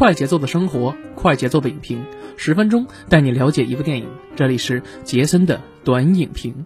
[0.00, 2.06] 快节奏的生活，快节奏的影评，
[2.38, 4.08] 十分钟带你了解一部电影。
[4.34, 6.64] 这里是杰森的短影评。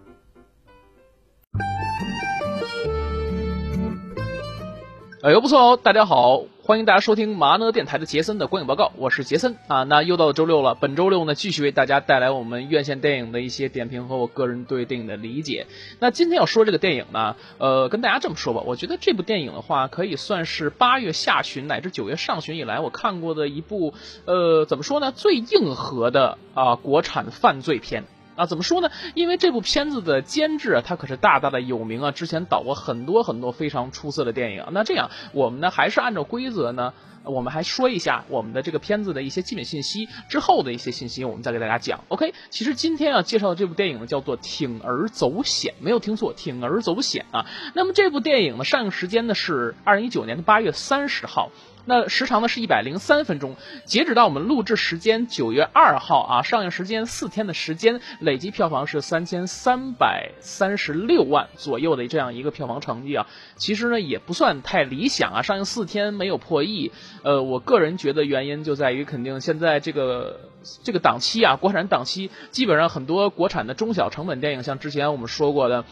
[5.20, 9.82] 哎呦不错哦，大家好，欢迎大家收听麻呢电台的杰森的观影报告，我是杰森啊。
[9.82, 15.66] 那又到了周六了，本周六呢，继续为大家带来我们院线电影的一些点评和我个人对电影的理解。
[16.00, 23.92] 那今天要说这个电影呢，呃，跟大家这么说吧，我觉得这部电影的话，可以算是八月下旬乃至九月上旬以来我看过的一部，
[24.24, 28.04] 呃，怎么说呢，最硬核的啊国产犯罪片。
[28.36, 28.90] 啊，怎么说呢？
[29.14, 34.64] 因为这部片子的监制啊，他可是大大的有名啊，之前导过很多很多非常出色的电影。
[34.72, 42.02] 那这样，我们呢还是按照规则呢，我们还说一下我们的这个片子的一些基本信息，之后的一些信息我们再给大家讲。
[42.08, 47.46] OK，其实今天要介绍的这部电影呢叫做《铤而走险》，没有听错，《铤而走险》啊。
[47.74, 51.50] 那么这部电影呢上映时间呢是二零一九年的八月三十号。
[51.86, 63.26] 那时长呢是一百零三分钟，截止到我们录制时间九月二号啊，上映时间四天的时间，累计票房是三千三百三十六万左右的这样一个票房成绩啊，
[63.56, 66.90] 其实呢也不算太理想啊，上映四天没有破亿，
[67.22, 70.40] 呃，我个人觉得原因就在于肯定现在这个
[70.82, 75.84] 这个档期啊，国产档期基本上很多国产的中小成本电影，像之前我们说过的。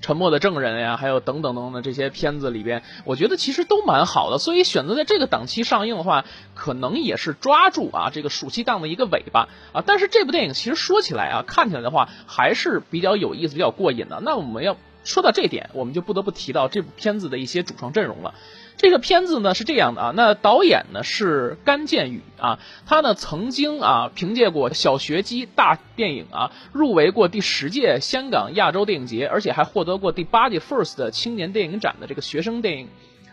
[0.00, 9.84] 沉默的证人呀，还有等等等等这些片子里边，我觉得其实都蛮好的，所以选择在这个档期上映的话，可能也是抓住啊这个暑期档的一个尾巴啊。
[9.86, 14.20] 但是这部电影其实说起来啊，看起来的话还是比较有意思、比较过瘾的。
[14.22, 18.34] 那我们要说到这点，我们就不得不提到这部片子的一些主创阵容了。
[18.80, 32.88] 这个片子呢是这样的啊，那导演呢是甘建宇啊，他呢曾经啊凭借过小学鸡大电影啊入围过第十届香港亚洲电影节，而且还获得过第八届 FIRST 青年电影展的这个学生电影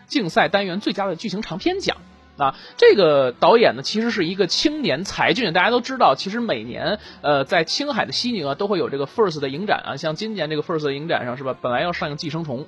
[0.06, 1.96] 竞赛单元最佳的剧情长片奖。
[2.38, 5.52] 啊，这个导演呢，其实是一个青年才俊。
[5.52, 9.96] 大家都知道，其实每年，呃，在青海的西宁啊，都会有这个 FIRST 的影展啊。
[9.96, 11.56] 像今年这个 FIRST 的影展上，是吧？
[11.60, 12.60] 本来要上映《寄生虫》，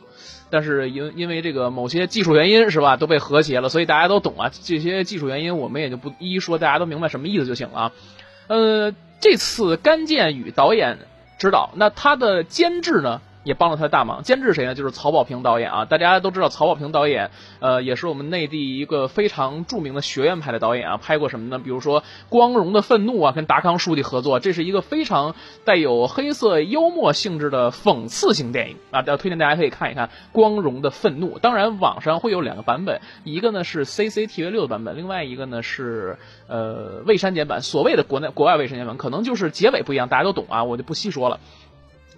[0.51, 3.69] 但是因因为这个某些技术原因，是吧，都被和谐了。
[3.69, 7.93] 所以大家都懂啊，这些技术原因我们也就不一一说，大家都明白什么意思就行了。
[8.49, 10.99] 呃，这次甘建宇导演
[11.39, 13.21] 指导，那他的监制呢？
[13.43, 14.23] 也帮了他的大忙。
[14.23, 14.75] 监制谁呢？
[14.75, 15.85] 就是曹保平导演啊。
[15.85, 17.31] 大家都知道曹保平导演，
[17.61, 20.97] 呃，也是我们内地一个非常著名的学院派的导演啊。
[20.97, 21.59] 拍过什么呢？
[21.59, 25.35] 比如说《光荣的愤怒》啊，跟达康书记合作，这是一个非常
[25.65, 29.03] 带有黑色幽默性质的讽刺型电影啊。
[29.07, 31.37] 要推荐大家可以看一看《光荣的愤怒》。
[31.39, 37.63] 当然，网上会有两个版本，一个呢是 CCTV 六的版本，另外一个呢是呃未删减版。
[37.63, 41.41] 所谓的国内国外未删减版，可能就是结尾不一样，大家都懂啊，我就不细说了。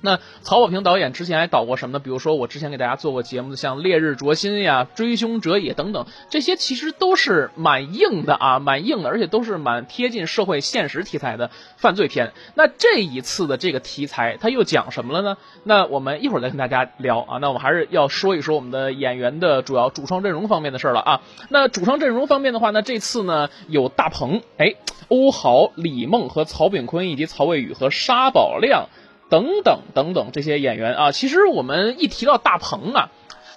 [0.03, 1.99] 那曹保平导演之前还导过什么呢？
[1.99, 12.33] 比如说我之前给大家做过节目的，像《烈日灼心》呀、《追凶者也》等等，这些其实都是蛮硬的啊，蛮硬的，而且都是蛮贴近社会现实题材的犯罪片。
[12.55, 15.37] 那这一次的这个题材，它又讲什么了呢？
[15.63, 17.39] 那我们一会儿再跟大家聊啊。
[17.39, 21.21] 那我们还是要说一说我们的演员的主要主创阵容方面的事儿了啊。
[21.49, 24.75] 那主创阵容方面的话呢，这次呢有大鹏，哎，
[25.07, 28.89] 欧豪、李梦和曹炳坤，以及曹魏宇和沙宝亮。
[29.33, 33.11] 等等等等，这些演员啊，其实我们一提到大鹏啊，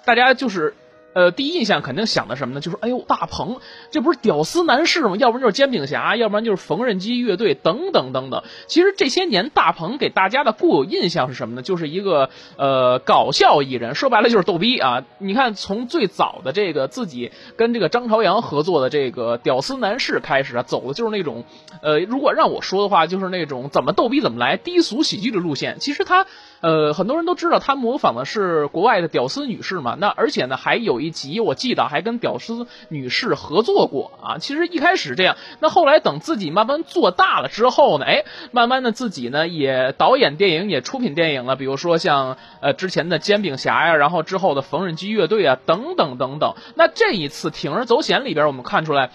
[0.06, 0.74] 大家就是。
[1.16, 2.60] 呃，第一印象肯定想的什么呢？
[2.60, 3.56] 就是哎呦，大鹏，
[3.90, 5.16] 这不是屌丝男士吗？
[5.16, 8.42] 要不然就是煎饼侠，要不然就是缝纫机乐队等等等等。
[8.66, 11.62] 其实这些年，大鹏给大家的固有印象是什么呢？
[11.62, 12.28] 就是一个
[12.58, 15.04] 呃搞笑艺人，说白了就是逗逼啊。
[15.16, 21.44] 你看，从最早的这个自己跟这个张朝阳合作的这个屌丝男士开始啊，走的就是那种
[21.80, 25.78] 呃，如果让我说的话，就是那种怎么逗逼怎么来，低俗喜剧的路线。
[25.80, 26.26] 其实他。
[26.60, 34.38] 呃，很多人都知道他模仿的是国外的屌丝女士嘛，那而且呢，还有一集我记得还跟屌丝女士合作过啊。
[34.38, 46.54] 其实一开始这样，那后来等自己慢慢做大了之后呢，哎，慢慢的自己呢也导演电影，也出品电影了，比如说像呃之前的煎饼侠呀，然后之后的缝纫机乐队啊，等等等等。
[46.74, 49.10] 那这一次铤而走险里边，我们看出来。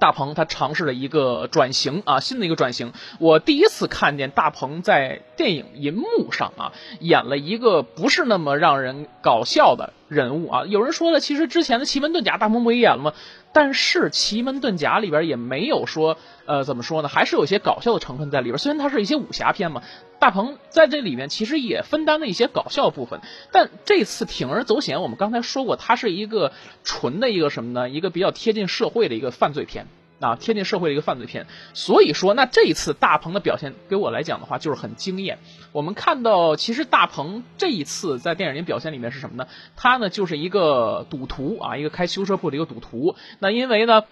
[0.00, 2.92] 大鹏他尝试了一个转型啊，新的一个转型。
[3.20, 10.64] 我第一次看见大鹏在电影银幕上啊，演了一个不是那么让人搞笑的人物啊。
[10.66, 13.12] 有人说了，其实之前的奇门遁甲大鹏不也演了吗？
[13.52, 16.16] 但是奇门遁甲里边也没有说，
[16.46, 17.08] 呃，怎么说呢？
[17.08, 18.58] 还是有一些搞笑的成分在里边。
[18.58, 19.82] 虽然它是一些武侠片嘛，
[20.20, 23.20] 大鹏在这里面其实也分担了一些搞笑部分。
[23.50, 26.52] 但这次铤而走险，我们刚才说过，它是一个
[26.84, 27.90] 纯的一个什么呢？
[27.90, 29.86] 一个比较贴近社会的一个犯罪片。
[30.20, 35.38] 啊，贴近社会的一个犯罪片，所以说，那这一次大鹏的表现，给我来讲的话，就是很惊艳。
[35.72, 39.48] 我们看到，其实大鹏这一次在电影里表现里面是什么呢？
[39.76, 43.16] 他呢就是一个赌徒啊，一个开修车铺的一个赌徒。
[43.38, 44.04] 那因为呢。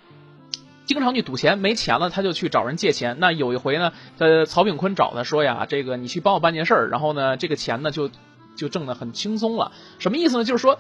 [0.87, 3.19] 经常去赌钱，没钱了他就去找人借钱。
[3.21, 8.11] 那有一回呢，呃，曹炳坤找他说呀，这个你去帮我办件事儿，然后呢，这个钱呢就
[8.57, 9.73] 就挣得很轻松了。
[9.99, 10.45] 什么意思呢？
[10.45, 10.79] 就是说。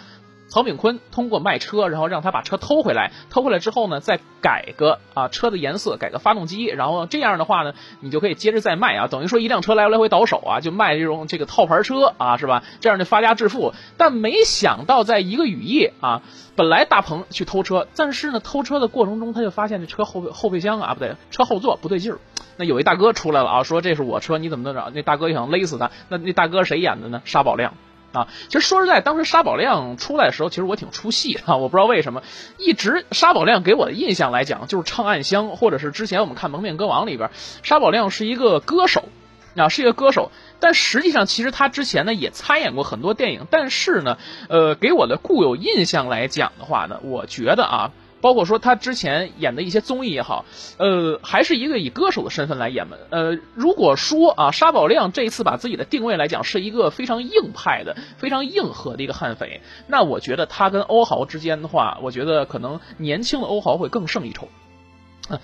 [0.49, 12.65] 曹炳坤通过卖车，然后让他把车偷回来，偷回来之后呢，再改个啊车的颜色，改个发动机，然后这样的话呢，你就可以接着再卖啊，等于说一辆车来来回倒手啊，就卖这种这个套牌车啊，是吧？
[12.81, 13.75] 这样就发家致富。
[13.99, 16.23] 但没想到在一个雨夜啊，
[16.56, 22.19] 本来大鹏去偷车，但是呢，偷车的过程中他就发现这车后后备箱啊不对，车后座不对劲儿。
[22.56, 24.91] 那有一大哥出来了啊，说这是我车，你怎么弄着？
[24.95, 25.91] 那大哥就想勒死他。
[26.09, 27.21] 那那大哥谁演的呢？
[27.27, 27.75] 沙宝亮。
[28.12, 31.43] 啊，其实说实在，当时沙宝亮出来的时候，其实我挺出戏的。
[31.58, 32.22] 我不知道为什么，
[32.56, 37.31] 一直沙宝亮给我的印象来讲，就是唱《暗香》，或者是之前我们看《蒙面歌王》里边，
[37.62, 39.08] 沙宝亮是一个歌手，
[39.56, 40.31] 啊，是一个歌手。
[40.58, 43.46] 但实际上，其实他之前呢也参演过很多电影。
[43.50, 44.16] 但是呢，
[44.49, 47.90] 呃，给我的固有印象来讲的话呢，我觉得啊。
[48.20, 50.44] 包括说他之前演的一些综艺也好，
[50.79, 52.99] 呃，还是一个以歌手的身份来演的。
[53.11, 64.49] 呃，如果说啊，沙宝亮这一次把自己的定位来讲是一个非常硬派的、非常硬核的一个悍匪，那我觉得他跟欧豪之间的话，我觉得可能年轻的欧豪会更胜一筹。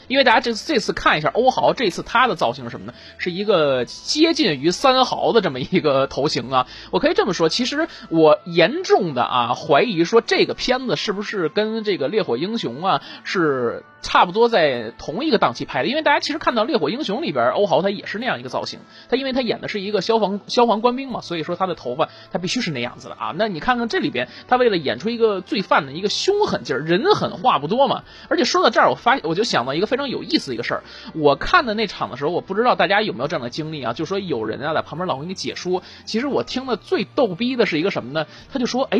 [0.08, 2.94] 因为大家这这次看一下欧豪这次他的造型是什么呢？
[3.19, 6.66] 是一个接近于三豪的这么一个头型啊。
[6.90, 13.84] 我可以这么说，其实我严重的啊怀疑说这个片子是不是跟这个烈火英雄啊是。
[14.04, 23.32] 差不多在同一个档期拍的，因为大家其实看到《烈火英雄》里边欧豪他也是那样一个造型，他因为他演的是一个消防消防官兵嘛，所以说他的头发他必须是那样子的啊。
[23.34, 28.04] 那你看看这里边，他为了演出一个罪犯的一个凶狠劲儿，人狠话不多嘛。
[28.28, 30.82] 而且说到这儿，我发我就想到一个非常有意思的一个事儿，
[31.15, 38.26] 我看的那场的时候，我不知道大家有没有这样的经历啊，就说有人啊在旁边老给你解说，其实我听的最逗逼的是一个什么呢？
[38.53, 38.99] 他就说，哎，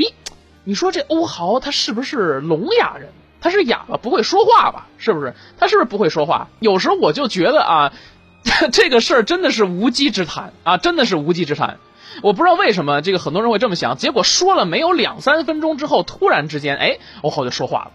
[0.65, 3.11] 你说这欧豪他是不是聋哑人？
[3.41, 4.89] 他是哑巴，不会说话吧？
[4.97, 5.35] 是不是？
[5.59, 6.49] 他是不是不会说话？
[6.61, 7.93] 有时候我就觉得啊，
[8.73, 11.79] 这个事儿真的是无稽之谈啊，真的是无稽之谈。
[12.23, 13.97] 我不知道为什么这个很多人会这么想。
[13.97, 17.91] 结果说了没有两三分钟之后，突然之间，哎，欧豪就说话了。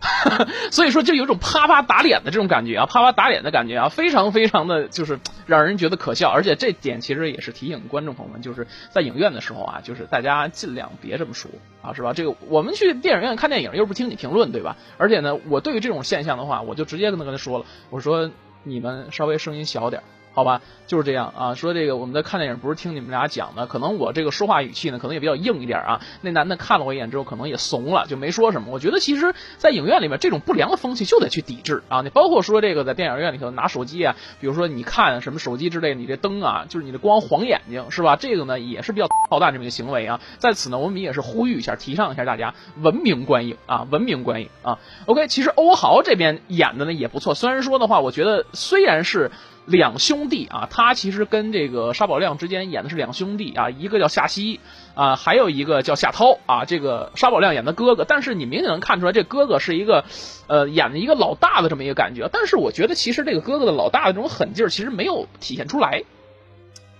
[0.70, 6.30] 所以说，就有一种啪啪打脸的这种感觉啊，啪啪打脸的感觉啊，非常非常的就是让人觉得可笑。
[6.30, 11.50] 而且这点其实也是提醒观众朋友们，就是在影院的时候啊，就是大家尽量别这么说
[11.82, 12.12] 啊，是吧？
[12.12, 14.76] 这个我们去电影院看电影又不听你评论，对吧？
[14.98, 18.30] 而且呢，我对于这种现象的话，我就直接跟他跟他说了，我说
[18.62, 20.02] 你们稍微声音小点。
[20.38, 21.54] 好吧，就是这样啊。
[21.56, 26.00] 说这个我们在看电影，不是听你们俩讲的，可能我这个说话语气呢，可能也比较硬一点啊。
[26.20, 28.70] 那男的看了我一眼之后，可能也怂了，就没说什么。
[28.70, 32.02] 我觉得其实，在影院里面，这种不良的风气就得去抵制啊。
[32.02, 38.14] 你包括说这个在电影院里头拿手机啊，比如说你看什么手机之类，你这灯啊，就是你的光晃眼睛，是吧？
[38.14, 40.20] 这个呢也是比较操蛋这么一个行为啊。
[40.38, 44.78] 在此呢，我们也是呼吁一下，提倡一下大家文明观影啊，文明观影啊。
[45.06, 49.32] OK，其实欧豪这边演的呢也不错，虽然说的话，我觉得虽然是。
[49.68, 54.60] 两兄弟啊，他其实跟这个沙宝亮之间演的是两兄弟啊，一个叫夏曦
[54.94, 56.64] 啊，还有一个叫夏涛啊。
[56.64, 60.06] 这个沙宝亮演的哥哥，但是你明显能看出来，这哥哥是一个，
[60.46, 62.30] 呃，演的一个老大的这么一个感觉。
[62.32, 66.04] 但是我觉得，其实这个哥哥的老大的这种狠劲儿，其实没有体现出来。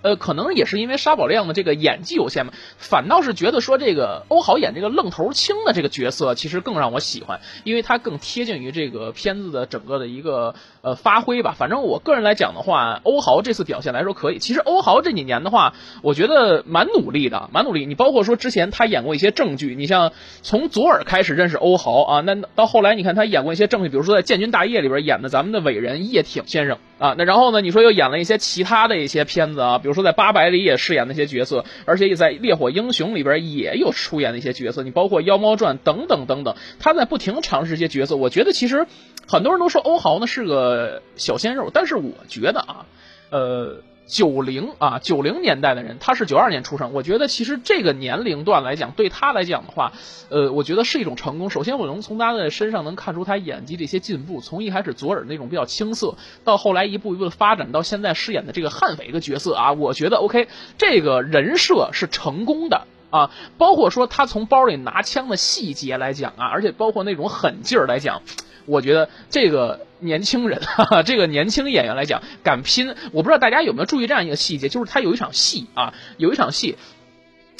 [0.01, 11.53] 呃，可能也是因为沙宝亮的这个演技有限嘛，反倒是觉得说这个欧豪演这个愣头青的这个角色，其实更让我喜欢，因为他更贴近于这个片子的整个的一个呃发挥吧。
[11.57, 14.39] 反正我个人来讲的话，欧豪这次表现来说可以。
[14.39, 17.85] 其实欧豪这几年的话，我觉得蛮努力的，蛮努力。
[17.85, 29.87] 你包括说之前他演过一些正剧，你像从左耳开始认识欧豪啊，那到后来你看他演过一些正剧，比如说在《建军大业》里边演的咱们的伟人叶挺先生啊，那然后呢，你说又演了一些其他的一些片子啊，比。
[29.87, 34.83] 如说在八百里也饰演那些角色，而且也在烈火英雄里边也有出演的一些角色。
[34.83, 38.15] 你包括妖猫传等等等等，他在不停尝试一些角色。
[38.15, 38.85] 我觉得其实
[39.27, 42.85] 很多人都说欧豪呢是个小鲜肉，但是我觉得啊，
[43.31, 43.81] 呃。
[44.09, 46.91] 九零啊，九零年代的人，他是九二年出生。
[46.93, 49.93] 我觉得其实这个年龄段来讲，对他来讲的话，
[50.29, 51.49] 呃，我觉得是一种成功。
[51.51, 60.47] 首先，我能从他的身上能看出他演技这些进步，从一开始左耳那种比较青涩，到后来一步一步的发展，到现在饰演的这个悍匪一个角色啊，我觉得 OK，
[60.79, 63.31] 这个人设是成功的啊。
[63.57, 68.21] 包括说他从包里拿枪的细节来讲啊，而且包括那种狠劲儿来讲。
[68.65, 76.77] 我觉得这个年轻人， 哈哈，这个年轻演员来讲敢拼，我不知道大家有没有注意这样一个细节，就是他有一场戏啊，有一场戏，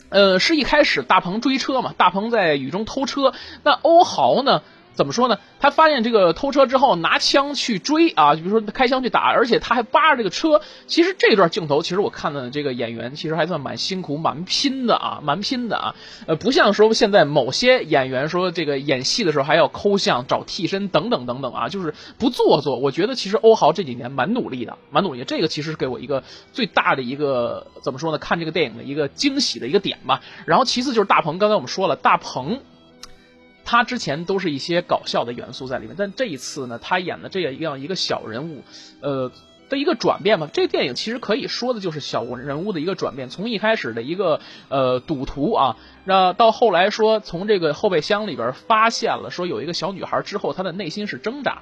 [0.10, 4.62] 呃，是一开始大鹏追车嘛，大鹏在雨中偷车，那欧豪呢
[4.94, 5.38] 怎么说呢？
[5.62, 10.62] 他发现这个偷车之后，拿枪去追啊，比如说开枪去打，而且他还扒着这个车。
[10.88, 15.96] 其实这段镜头，其实我看的这个演员其实还算蛮辛苦、蛮拼的啊，蛮拼的啊。
[16.28, 22.78] 呃，不像说现在某些演员说这个演戏的时候还要抠像、找替身等等等等啊，就是不做作。
[22.78, 25.24] 我觉得其实欧豪这几年蛮努力的，蛮努力。
[25.24, 28.18] 这个其实是给我一个最大的一个怎么说呢？
[28.18, 30.20] 看这个电影的一个惊喜的一个点吧。
[30.46, 32.60] 然后其次就是大鹏，刚才我们说了，大鹏。
[33.70, 38.64] 他之前都是一些搞笑的元素在里面，但这一次呢，他演的这样一个小人物，
[39.00, 39.32] 呃
[39.70, 40.50] 的一个转变嘛。
[40.52, 51.62] 这个电影其实可以说的就是小人物的一个转变，从一开始的一个呃赌徒啊，那到后来说从这个后备箱里边发现了说有一个小女孩之后，他的内心是挣扎。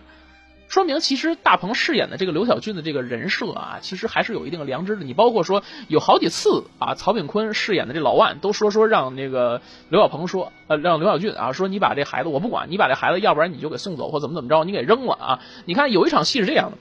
[0.68, 5.06] 说明其实大鹏饰演的这个刘晓俊的这个人设啊，其实还是有一定良知的。
[5.06, 15.40] 你包括说有好几次啊，曹炳坤饰演的这老万都说说让那个刘晓鹏说，呃，让刘晓俊啊说你把这孩子我不管，你把这孩子要不然你就给送走或怎么怎么着，你给扔了啊。
[15.66, 16.78] 你看有一场戏是这样的，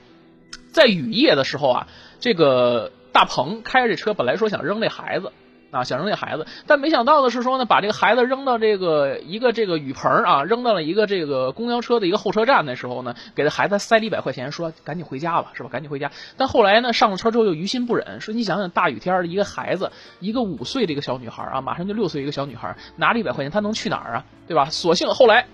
[0.73, 1.87] 在雨夜的时候啊，
[2.19, 5.31] 这个大鹏开着这车本来说想扔这孩子。
[5.77, 15.69] 啊，想扔这孩子，但没想到的是说呢，把这个孩子扔到这个一个这个雨棚啊，扔到了一个这个公交车的一个候车站的时候呢，给这孩子塞了一百块钱，说赶紧回家吧，是吧？
[15.71, 16.11] 赶紧回家。
[16.37, 24.25] 但后来呢，上了车之后又于心不忍，说你想想大雨天的一个孩子，一个五岁的一个小女孩啊，马上就六岁一个小女孩，拿着一百块钱，她能去哪儿啊？
[24.49, 24.69] 对吧？
[24.71, 25.47] 索性后来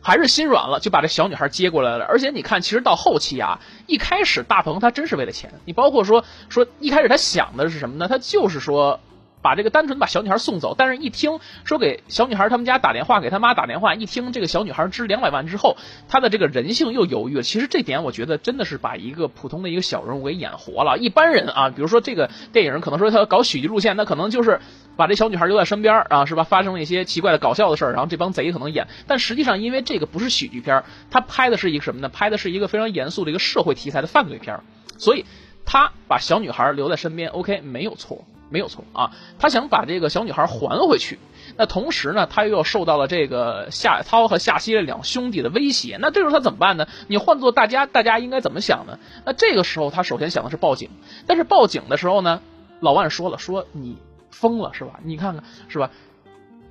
[0.00, 2.04] 还是心软了，就把这小女孩接过来了。
[2.04, 8.08] 而且你看，其实到后期啊，一开始大鹏他真是为了钱，你包括说说一开始他想的是什么呢？
[8.08, 9.00] 他就是说。
[9.40, 15.76] 把这个单纯把小女孩送走，但是一听说给小女孩他们家打电话，给他妈打电话，一听这个小女孩值两百万之后，
[16.08, 17.42] 他的这个人性又犹豫了。
[17.42, 20.98] 其实这点我觉得真的是把一个普通的一个小人物给演活了。
[20.98, 24.60] 一般人啊，比如说这个电影可能说他要搞喜剧路线，那可能就是
[24.96, 26.42] 把这小女孩留在身边啊，是吧？
[26.44, 28.88] 发生了一些奇怪的搞笑的事儿，然后这帮贼可能演。
[29.06, 32.08] 但实际上，因为这个不是喜剧片，他拍的是一个什么呢？
[32.08, 34.60] 拍的是一个非常严肃的一个社会题材的犯罪片，
[34.98, 35.24] 所以
[35.64, 38.24] 他把小女孩留在身边，OK，没有错。
[38.50, 41.18] 没有错啊，他想把这个小女孩还回去。
[41.56, 45.98] 那同时呢，他又受到了这个夏涛和夏曦两兄弟的威胁。
[46.00, 46.86] 那这时候他怎么办呢？
[47.08, 48.98] 你换做大家，大家应该怎么想呢？
[49.24, 50.90] 那这个时候他首先想的是报警。
[51.26, 52.40] 但是报警的时候呢，
[52.80, 53.96] 老万说了，说你
[54.30, 55.00] 疯了是吧？
[55.02, 55.90] 你看看是吧？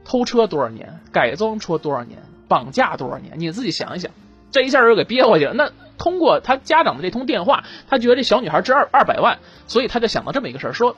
[0.06, 3.34] 偷车多少年，改装车多少年，绑架多少年？
[3.40, 4.12] 你自己想一想，
[4.52, 5.54] 这一下又给憋回去了。
[5.54, 10.96] 那通过他家长的这通电话，他觉得这小女孩值二二百万，所以他就想到这么一个事儿，说。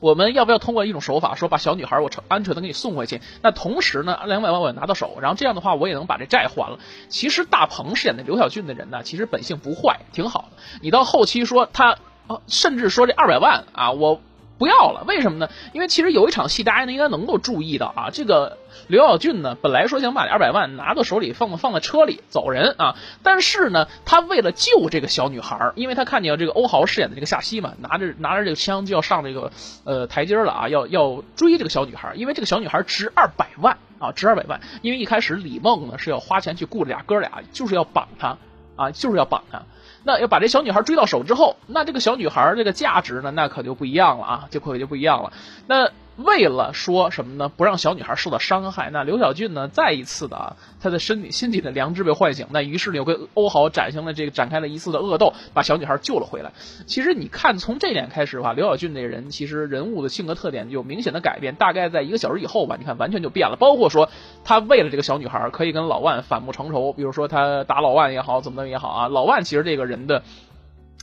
[0.00, 3.20] 我们要不要通过一种手法，说把小女孩我成安全的给你送回去？
[3.42, 6.78] 那同时呢，两百万我也拿到手，然后这样的话我也能把这债还了。
[7.08, 10.62] 其实大鹏饰演的刘晓俊的人呢，其实本性不坏，挺好的。
[10.82, 11.98] 你到后期说他，
[12.46, 14.20] 甚至说这二百万啊，我。
[14.60, 15.48] 不要了，为什么呢？
[15.72, 29.50] 因为其实有一场戏，大家应该能够注意到啊，这个刘晓俊呢，本来说想把这二百万拿到手里，放放在车里走人啊，但是呢，他为了救这个小女孩，因为他看见这个欧豪饰演的这个夏曦嘛，拿着拿着这个枪就要上这个
[29.84, 38.36] 呃台阶了啊，要要追这个小女孩，因为这个小女孩值二百万啊，值二百万，因为一开始李梦呢是要花钱去雇这俩哥俩，就是要绑她
[38.76, 39.62] 啊，就是要绑她。
[40.04, 45.32] 那要把这小女孩追到手之后，那这个小女孩这个价值呢，那可就不一样了啊，就可就不一样了。
[45.66, 45.90] 那。
[46.24, 47.48] 为了说什么呢？
[47.48, 49.68] 不让小女孩受到伤害，那刘晓俊呢？
[49.68, 52.46] 再一次的啊，他的身体、心底的良知被唤醒。
[52.50, 56.52] 那于是呢，又跟欧豪展现了这个展开了一次的恶斗，把小女孩救了回来。
[56.86, 61.54] 其实你看，从这点开始的话，刘晓俊这个人其实人物的性格特点有明显的改变。
[61.54, 63.56] 大概在一个小时以后吧，你看完全就变了。
[63.56, 64.10] 包括说
[64.44, 69.08] 他为了这个小女孩，可以跟老万反目成仇，比如说他打老万也好，怎么怎么也好啊。
[69.08, 70.22] 老万其实这个人的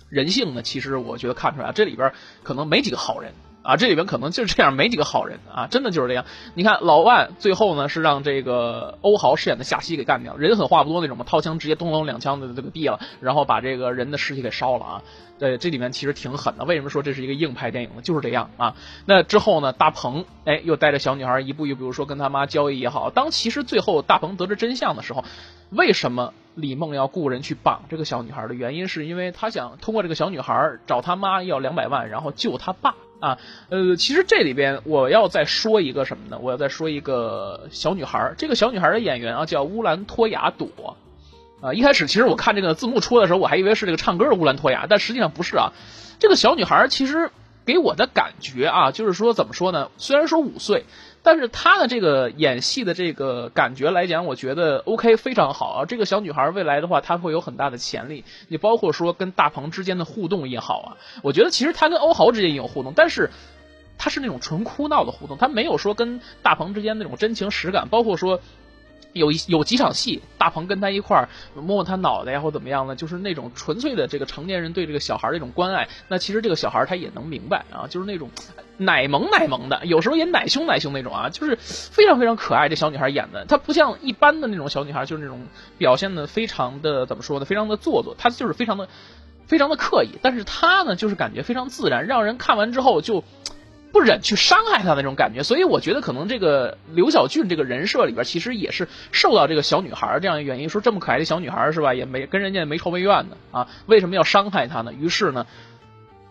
[0.09, 2.11] 人性呢，其实我觉得看出来，这里边
[2.43, 3.31] 可能没几个好人。
[3.67, 6.23] 啊，这里边可能就是这样，没几个好人啊，真的就是这样。
[6.53, 15.03] 你看老万最后呢是让这个欧豪饰演的夏曦给干掉，人狠话不多那种嘛，掏枪直接咚咚两枪的这个毙了，然后把这个人的尸体给烧了啊。
[15.37, 16.63] 对，这里面其实挺狠的。
[16.63, 18.01] 为什么说这是一个硬派电影呢？
[18.01, 18.73] 就是这样啊。
[19.05, 23.09] 那之后呢，大鹏哎又带着小女孩一步一步，比如说跟他妈交易也好。
[23.09, 25.25] 当其实最后大鹏得知真相的时候，
[25.71, 32.95] 为什么李梦要雇人去绑这个小女孩的原因，是因为他想通过这个小女孩找他妈要两百万，然后救他爸。
[33.19, 33.37] 啊，
[33.69, 36.39] 呃，其实这里边我要再说一个什么呢？
[36.41, 40.97] 我要再说一个小女孩这个小女孩的演员啊叫乌兰托娅朵，
[41.61, 45.71] 啊，一开始其实我看这个字幕出的时候，我还以为是这个唱歌的乌兰托娅，但实际上不是啊。
[46.19, 47.31] 这个小女孩其实
[47.65, 49.89] 给我的感觉啊，就是说怎么说呢？
[49.97, 50.85] 虽然说五岁。
[51.27, 55.85] 但是她的这个演戏的这个感觉来讲，我觉得 OK 非常好啊。
[55.85, 58.23] 这个小女孩未来的话，她会有很大的潜力。
[58.47, 60.87] 你包括说跟大鹏之间的互动也好啊，
[61.23, 63.29] 我觉得其实她跟欧豪之间也有互动，但是
[63.97, 67.89] 她是那种纯哭闹的互动，她没有说跟大鹏之间那种真情实感。
[67.89, 68.39] 包括说。
[69.17, 72.95] 有一有几场戏，大鹏跟他一块儿摸摸他脑袋呀，或怎么样呢？
[72.95, 75.87] 就是那种纯粹的这个成年人对这个小孩的一种关爱。
[76.07, 78.29] 那其实这个小孩他也能明白啊，就是那种
[78.77, 82.69] 奶萌奶萌的，有时候也奶凶奶凶那种啊，就是非常非常可爱。
[82.69, 85.47] 这小女孩演的，她不像一般的那种小女孩，就是那种
[85.77, 87.45] 表现的非常的怎么说呢？
[87.45, 88.87] 非常的做作，她就是非常的
[89.47, 90.09] 非常的刻意。
[90.21, 93.23] 但是她呢，就是感觉非常自然，让人看完之后就。
[93.97, 104.93] 不忍去伤害他那种感觉，所以我觉得可能这个刘晓俊这个人设里边，其实也是受到这个小女孩这样的原因，说这么可爱的小女孩是吧，也没跟人家没仇没怨的啊，为什么要伤害她呢？
[104.93, 105.47] 于是呢，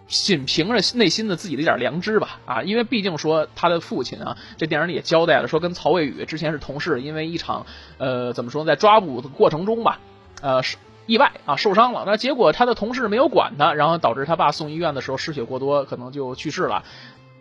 [0.07, 7.67] 仅凭着内心的自己的一点良知吧，啊，因为毕竟说他的父亲啊，这电影里也交代了，说跟曹魏宇之前是同事，因为一场
[7.99, 9.99] 呃怎么说，在抓捕的过程中吧，
[10.41, 10.63] 呃
[11.07, 16.85] 意外啊受伤了，那结果他的同事没有管他，然后导致他爸送医院的时候失血过多，可能就去世了。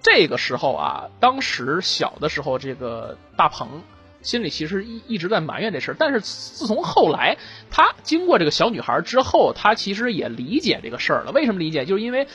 [0.05, 3.81] 这个时候啊，当时小的时候，这个大鹏
[4.21, 5.95] 心里其实一一直在埋怨这事儿。
[5.97, 7.37] 但是自从后来
[7.71, 11.31] 他经过这个小女孩之后，他其实也理解这个事儿了。
[11.31, 11.85] 为什么理解？
[11.85, 12.27] 就是因为。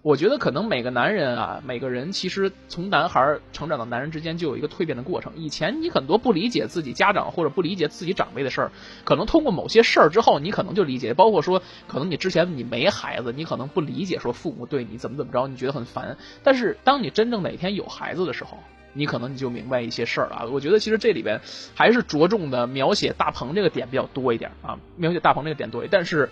[0.00, 5.32] 我觉得可能每个男人啊，每个人其实从男孩成长到男人之间就有一个蜕变的过程。
[5.34, 8.70] 以前你很多不理解自己家长或者不理解自己长辈的事儿，
[9.04, 11.12] 可能通过某些事儿之后，你可能就理解。
[11.14, 16.16] 包括说，可能你之前你没孩子，你可能不理解说父母对你怎么怎么着，你觉得很烦。
[16.44, 18.56] 但是当你真正哪天有孩子的时候，
[18.92, 20.48] 你可能你就明白一些事儿了。
[20.48, 21.40] 我觉得其实这里边
[21.74, 26.30] 还是着重的描写大鹏这个点比较多一点啊，描写大鹏这个点多一点，但是。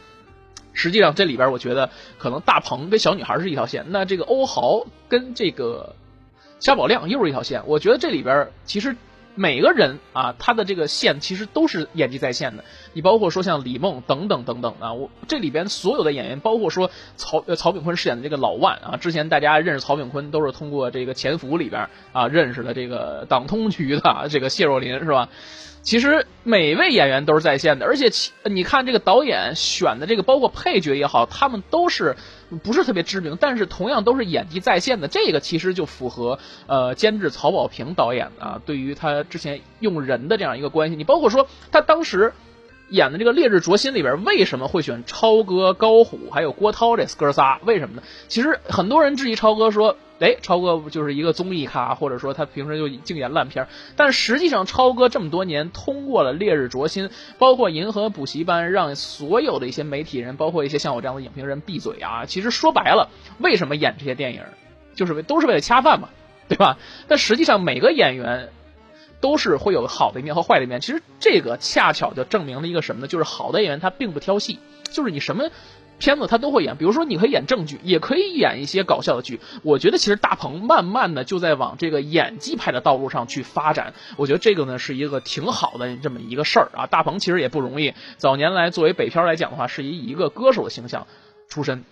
[0.76, 5.97] 实际上，这里边我觉得可能大鹏跟小女孩是一条线，那这个欧豪跟这个
[6.61, 7.62] 夏宝亮又是一条线。
[7.66, 8.95] 我觉得这里边其实
[9.37, 12.64] 每个人啊，他的这个线其实都是演技在线的。
[12.95, 25.28] 你包括说像李梦等等等等啊，我这里边所有的演员，包括说曹曹炳坤饰演的这个老万啊，之前大家认识曹炳坤都是通过这个潜伏里边啊认识的这个党通局的这个谢若琳是吧？
[25.83, 28.11] 其实每位演员都是在线的，而且
[28.50, 32.16] 你看这个导演选的这个，包括配角也好，他们都是
[32.62, 35.09] 不是特别知名，但是同样都是演技在线的。
[35.09, 40.97] 这个其实就符合呃监制曹保平导演啊，对于他之前用人的这样一个关系。
[40.97, 42.33] 你包括说他当时。
[42.88, 47.59] 演的这个《烈日灼心》里边为什么会选超哥、高虎还有郭涛这哥仨？
[47.65, 48.03] 为什么呢？
[48.29, 62.25] 其实很多人质疑超哥说：“哎，超哥就是一个综艺咖，或者说他平时就净演烂片。”但实际上，超哥这么多年通过了《烈日灼心》，包括《银河补习班》，让所有的一些媒体人，包括一些像我这样的影评人闭嘴啊！
[62.26, 64.43] 其实说白了，为什么演这些电影，
[64.95, 66.09] 就是为都是为了恰饭嘛，
[66.49, 66.79] 对吧？
[67.09, 68.50] 但实际上每个演员。
[69.19, 73.09] 都是会有好的一面和坏的一面，其实这个恰巧就证明了一个什么呢？
[73.09, 74.59] 就是好的演员他并不挑戏，
[74.91, 75.49] 就是你什么
[75.99, 76.76] 片子他都会演。
[76.76, 79.41] 比如说你可以演正剧，也可以演一些搞笑的剧。
[79.63, 83.95] 我觉得其实大鹏慢慢的就在往这个演技派的道路上去发展。
[84.17, 86.87] 我觉得这个呢是一个挺好的这么一个事儿啊。
[86.87, 91.06] 大鹏其实也不容易，早年来作为北漂来讲的话，是以一个歌手的形象
[91.49, 91.85] 出身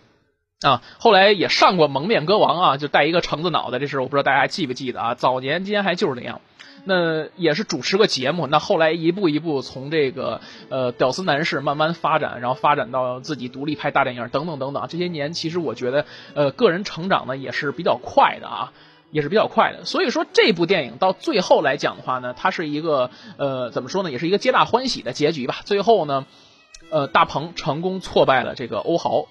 [0.60, 5.14] 啊，后来也上过《蒙面歌王》啊，就带一个橙子脑袋，这事我不知道大家还记不记得啊？
[5.14, 6.40] 早年间还就是那样。
[6.84, 14.86] 那也是主持个节目，那后来一步一步从这个呃屌丝男士慢慢发展，然后发展到自己独立拍大电影等等等等。
[14.88, 18.72] 这些年其实我觉得呃个人成长呢也是比较快的啊，
[19.10, 19.84] 也是比较快的。
[19.84, 25.62] 所以说这部电影到最后来讲的话呢，它是一个呃怎么说呢，也是一个皆大欢喜的结局吧。
[25.64, 26.26] 最后呢，
[26.90, 29.26] 呃大鹏成功挫败了这个欧豪。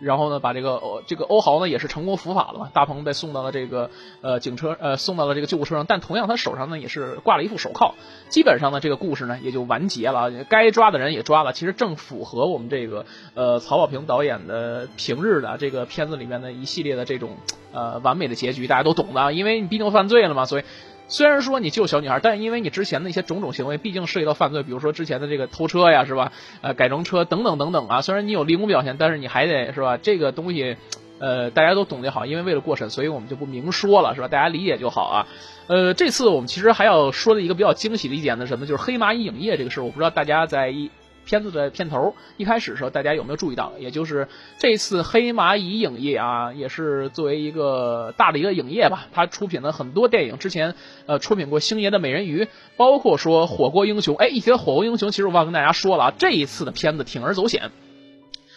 [0.00, 3.90] 然后呢，把这个欧这个欧豪呢也是成功伏法了嘛，大鹏被送到了这个
[4.22, 7.94] 呃警车呃送到了这个救护车上，但同样他手上呢也是挂了一副手铐，
[8.28, 17.36] 基本上呢这个故事呢也就完结了，该抓的人也抓了，其实正符合我们这个呃曹保平导演的平日的这个片子里面的一系列的这种
[17.72, 20.64] 呃完美的结局，大家都懂的，因为你毕竟犯罪了嘛，所以。
[21.10, 26.30] 虽然说你救小女孩，但因为你之前的一些种种行为，毕竟涉及到犯罪，比如说之前的这个偷车呀，是吧？
[26.62, 28.00] 呃，改装车等等等等啊。
[28.00, 29.96] 虽然你有立功表现，但是你还得是吧？
[29.96, 30.76] 这个东西，
[31.18, 34.28] 呃，大家都懂得好，因为为了过审，所以我们就不明说了，是吧？
[34.28, 35.26] 大家理解就好啊。
[35.66, 38.66] 呃，这次我们其实还要说的一个比较惊喜的一点呢，什么？
[38.66, 40.90] 就是黑蚂蚁影业这个事，我不知道大家在一。
[41.30, 43.74] 片子的片头一开始的时候，大家有没有注意到？
[43.78, 44.26] 也就是
[44.58, 50.38] 这次黑蚂蚁影业啊，也是作为一个大的一个影业吧，它出品了很多电影。
[50.38, 50.74] 之前
[51.06, 54.16] 呃出品过星爷的美人鱼，包括说火锅英雄。
[54.16, 57.70] 哎，一提到火锅英雄，其实我忘跟大家说了啊，这一次的片子铤而走险。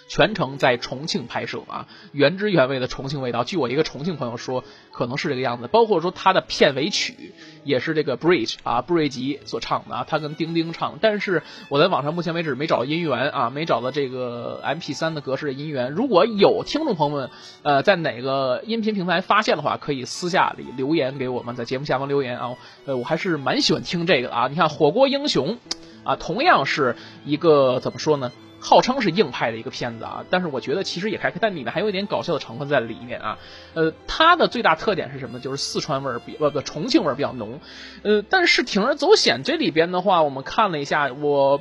[0.08, 3.44] 全程在重庆拍摄啊，原汁原味的重庆味道。
[3.44, 5.68] 据我一个重庆朋友说，可能是这个样子。
[5.68, 11.00] 包括说他的片尾曲也是这个 Bridge 啊，布瑞吉所唱的啊，他跟丁丁唱。
[11.02, 15.92] 但是我在网上目前为止没找到音源啊，没找到这个 MP3 的格式的音源。
[15.92, 17.30] 如果有听众朋友们
[17.64, 22.56] 呃在哪个音频平台发现的话，可以私下里留言给我们，在节目下方留言啊。
[22.86, 24.48] 呃，我还是蛮喜欢听这个的啊。
[24.48, 25.56] 你看《火锅英雄》
[26.04, 28.32] 啊，同样是一个怎么说呢？
[28.64, 33.38] 号称是硬派的一个片子啊，但是我觉得其实也还可以，但里面还有一点搞笑的成分在里面啊。
[33.74, 35.42] 呃，它的最大特点是什么？
[35.42, 37.60] 就是四川味儿比不不重庆味儿比较浓。
[38.04, 41.60] 呃，但是铤而走险这里边的话，我们看了一下，我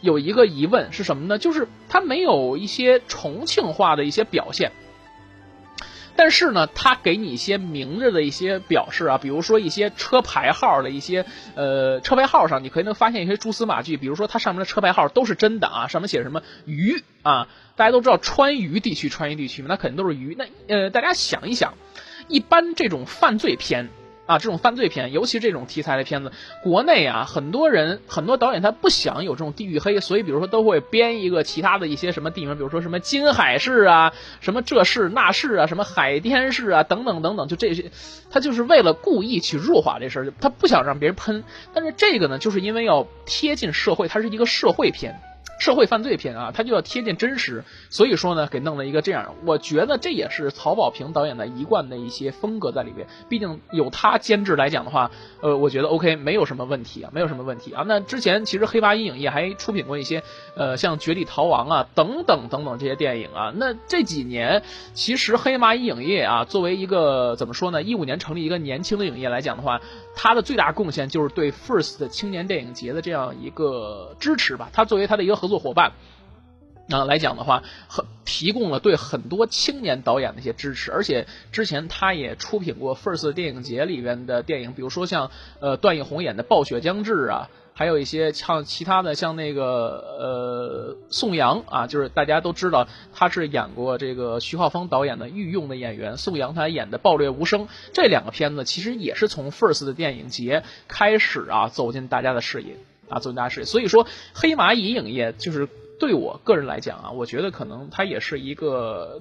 [0.00, 1.36] 有一个疑问是什么呢？
[1.36, 4.72] 就是它没有一些重庆话的一些表现。
[6.18, 20.34] 但是呢，他给你一些明着的一些表示啊，比如说一些车牌号的一些呃车牌号上，你可以能发现一些蛛丝马迹，比如说它上面的车牌号都是真的啊，上面写什么渝啊，大家都知道川渝地区，川渝地区嘛，那肯定都是渝。
[20.36, 21.74] 那呃，大家想一想，
[22.26, 23.88] 一般这种犯罪片。
[24.28, 26.30] 啊，这种犯罪片，尤其这种题材的片子，
[26.62, 37.90] 国内啊，很多人很多导演他不想有这种地域黑，所以比如说都会编一个其他的一些什么地名，比如说什么金海市啊，什么这市那市啊，什么海天市啊，等等等等，就这些，
[38.30, 41.42] 他就是为了故意去弱化这事儿，他不想让别人喷。
[41.72, 45.18] 但是这个呢，就是因为要贴近社会，它是一个社会片。
[45.58, 49.34] 社会犯罪片啊，它就要贴近真实，所以说呢，给弄了一个这样。
[49.44, 53.08] 我觉得这也是曹保平导演的一贯的一些风格在里边。
[53.28, 57.82] 毕竟有他监制来讲的话，呃，我觉得 OK，没有什么问题啊，没有什么问题啊。
[57.88, 60.22] 那之前其实黑八一影业还出品过一些，
[60.54, 63.52] 呃，像《绝地逃亡》啊等等等等这些电影啊。
[63.56, 64.62] 那这几年
[64.94, 69.80] 其实黑八一影业啊，作为一个怎么说呢，一五年成立一个年轻的影业来讲的话，
[70.14, 74.70] 它的最大贡献就是对 First 青年电影节的这样一个支持吧。
[74.72, 75.47] 它作为它的一个合。
[75.48, 75.92] 合作伙伴
[76.90, 85.30] 啊来讲的话，很提供了对很多青年导演的一些支持，而且之前他也出品过 First 电影节里边的电影，比如说像
[85.60, 89.64] 呃段奕宏演的《暴雪将至》啊，还有一些像其他的像那个
[90.18, 102.76] 呃宋阳啊，就是大家都知道他是演过这个徐浩峰导演的御用的演员，宋阳他演的《暴虐无声》这两个片子其实也是从 First 的电影节开始啊走进大家的视野。
[103.08, 105.68] 啊，做大事，所以说黑蚂蚁影业就是
[105.98, 109.20] 对我个人来讲啊，我觉得可能它也是一个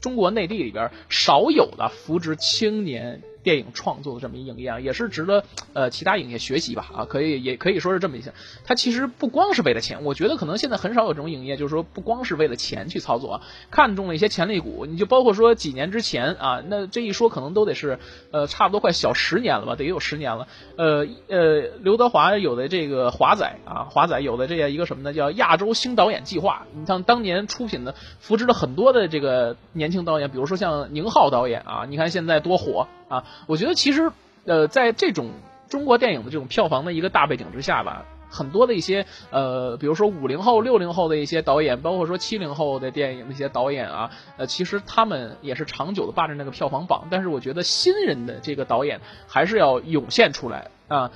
[0.00, 3.22] 中国内地里边少有的扶植青年。
[3.48, 8.34] 电影创作的这么一影业啊，也是值得呃其他影业学习吧啊，可以也可以说是这么一些。
[8.66, 14.84] 它其实不光是为了钱，我觉得可能现在很少有这种影业，就是说不光是为了钱去操作，看中了一些潜力股。
[14.84, 17.98] 你就包括说几年之前啊，那这一说可能都得是
[18.32, 20.46] 呃差不多快小十年了吧，得有十年了。
[20.76, 25.14] 呃呃，刘德华有的这个华仔啊，华仔有的这样一个什么呢？
[25.14, 26.66] 叫亚洲新导演计划。
[26.74, 32.86] 你像当年出品的扶植了很多的这个年轻导演，比如说像宁浩导演啊，你看现在多火。
[33.08, 34.10] 啊，我觉得其实，
[34.44, 35.30] 呃，在这种
[35.68, 47.08] 中国电影的这种票房的一个大背景之下吧，很多的一些呃，比如说五零后、六零后的一些导演，包括说七零后的电影那些导演啊，呃，其实他们也是长久的霸占那个票房榜。
[47.10, 51.10] 但是我觉得新人的这个导演还是要涌现出来啊，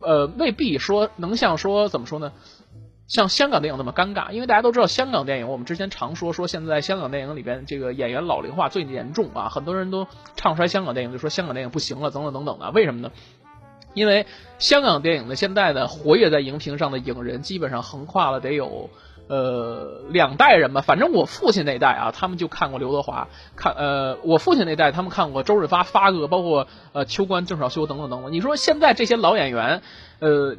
[0.00, 2.32] 呃，未必说能像说怎么说呢？
[3.08, 13.12] 像香港电影那么尴尬，因为大家都知道香港电影，我们之前常说说现在香港电影里边这个演员老龄化最严重啊，很多人都唱衰香港电影就说香港电影不行了，等等等等的，为什么呢？
[13.94, 14.26] 因为
[14.58, 18.90] 香港电影的现在的活跃在荧屏上的影人基本上横跨了得有
[19.28, 28.32] 呃两代人吧，反正我父亲那代啊，他们就看过刘德华，看呃我父亲那代他们看过周润发发哥，包括呃秋官郑少秋等等等等。
[28.32, 29.80] 你说现在这些老演员，
[30.18, 30.56] 呃。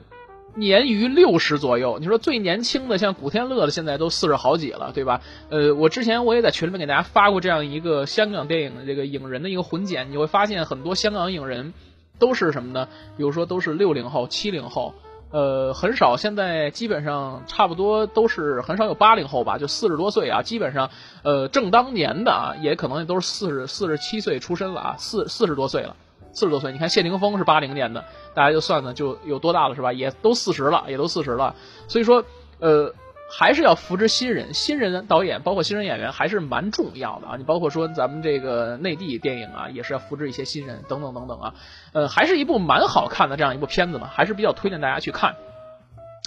[0.57, 5.21] 年逾六十左右，你说最年轻的像古天乐的，现在都四十好几了，对吧？
[5.49, 11.73] 呃，我之前我也在群里面给大家发过这样一个香港电影的这个影人的一个混剪，你会发现很多香港影人
[12.17, 12.87] 都是什么呢？
[13.17, 14.95] 比如说都是六零后、七零后，
[15.29, 20.89] 呃，很少现在基本上差不多都是很少有八零后吧，就四十多岁啊，基本上
[21.21, 25.95] 呃正当年的啊，也可能都是四十四十七岁出身了啊，四四十多岁了。
[26.37, 29.91] 四十多岁，你看谢霆锋是八零年的，大家就算算就有多大了，是吧？
[29.91, 31.55] 也都四十了，也都四十了。
[31.87, 32.23] 所以说，
[32.59, 32.93] 呃，
[33.27, 37.37] 还是要扶持新人，新人导演，包括新人演员，还是蛮重要的啊。
[37.37, 41.55] 你包括说咱们这个内地电影啊，也是要扶持一些新人，等等等等啊。
[41.93, 45.37] 呃，还是一部蛮好看的这样一部片子嘛，还是比较推荐大家去看。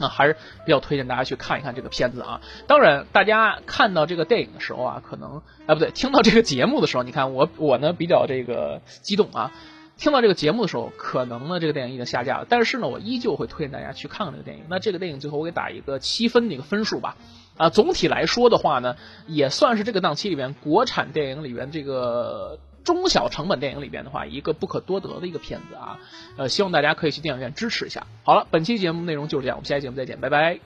[0.00, 0.32] 啊，还是
[0.64, 2.40] 比较推荐大家去看一看这个片子啊。
[2.66, 9.52] 当然，大家看到这个电影的时候啊，可能哎不对，听到这个节目的时候，你看我我呢比较这个激动啊。
[10.00, 14.64] 听到这个节目的时候，可能呢这个电影已经下架了，但是呢我依旧会推荐大家去看看这个电影。
[14.70, 17.18] 那这个电影最后我给打一个七分的一个分数吧。
[17.58, 25.98] 啊，总体来说的话呢，也算是这个档期里面国产电影里边这个中小成本电影里边的话一个不可多得的一个片子啊。
[26.38, 28.06] 呃，希望大家可以去电影院支持一下。
[28.24, 30.60] 好了，本期节目内容就是这样，我们下期节目再见，拜拜。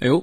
[0.00, 0.22] 哎呦，